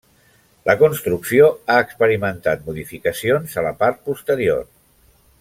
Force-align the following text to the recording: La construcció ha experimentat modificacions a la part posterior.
La 0.69 0.73
construcció 0.77 1.49
ha 1.73 1.75
experimentat 1.89 2.65
modificacions 2.71 3.55
a 3.63 3.67
la 3.69 3.75
part 3.85 4.03
posterior. 4.11 4.67